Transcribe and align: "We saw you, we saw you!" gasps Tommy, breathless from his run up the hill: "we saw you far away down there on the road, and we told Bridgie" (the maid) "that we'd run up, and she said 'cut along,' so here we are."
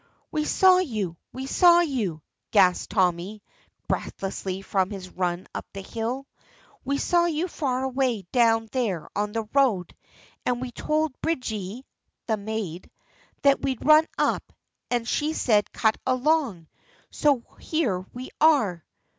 "We 0.31 0.45
saw 0.45 0.79
you, 0.79 1.15
we 1.31 1.45
saw 1.45 1.79
you!" 1.81 2.23
gasps 2.49 2.87
Tommy, 2.87 3.43
breathless 3.87 4.41
from 4.65 4.89
his 4.89 5.09
run 5.11 5.45
up 5.53 5.67
the 5.73 5.81
hill: 5.81 6.25
"we 6.83 6.97
saw 6.97 7.25
you 7.27 7.47
far 7.47 7.83
away 7.83 8.23
down 8.31 8.67
there 8.71 9.07
on 9.15 9.31
the 9.31 9.43
road, 9.53 9.95
and 10.43 10.59
we 10.59 10.71
told 10.71 11.13
Bridgie" 11.21 11.85
(the 12.25 12.37
maid) 12.37 12.89
"that 13.43 13.61
we'd 13.61 13.85
run 13.85 14.07
up, 14.17 14.51
and 14.89 15.07
she 15.07 15.33
said 15.33 15.71
'cut 15.71 15.99
along,' 16.07 16.67
so 17.11 17.41
here 17.59 17.99
we 18.11 18.31
are." 18.41 18.83